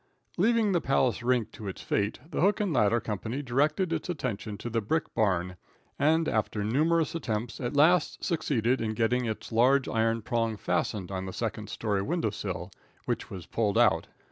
Leaving 0.35 0.71
the 0.71 0.81
Palace 0.81 1.21
rink 1.21 1.51
to 1.51 1.67
its 1.67 1.79
fate, 1.83 2.17
the 2.31 2.41
hook 2.41 2.59
and 2.59 2.73
ladder 2.73 2.99
company 2.99 3.43
directed 3.43 3.93
its 3.93 4.09
attention 4.09 4.57
to 4.57 4.67
the 4.67 4.81
brick 4.81 5.13
barn, 5.13 5.57
and, 5.99 6.27
after 6.27 6.63
numerous 6.63 7.13
attempts, 7.13 7.59
at 7.61 7.75
last 7.75 8.23
succeeded 8.23 8.81
in 8.81 8.95
getting 8.95 9.25
its 9.25 9.51
large 9.51 9.87
iron 9.87 10.23
prong 10.23 10.57
fastened 10.57 11.11
on 11.11 11.27
the 11.27 11.33
second 11.33 11.69
story 11.69 12.01
window 12.01 12.31
sill, 12.31 12.71
which 13.05 13.29
was 13.29 13.45
pulled 13.45 13.77
out. 13.77 14.07